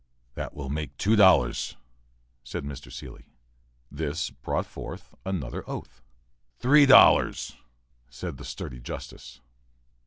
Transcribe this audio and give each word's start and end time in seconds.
"That 0.33 0.55
will 0.55 0.67
make 0.69 0.97
two 0.97 1.15
dollars," 1.15 1.77
said 2.43 2.63
Mr. 2.63 2.91
Seelye. 2.91 3.27
This 3.91 4.31
brought 4.31 4.65
forth 4.65 5.13
another 5.27 5.63
oath. 5.69 6.01
"Three 6.57 6.87
dollars," 6.87 7.55
said 8.09 8.37
the 8.37 8.43
sturdy 8.43 8.79
justice. 8.79 9.41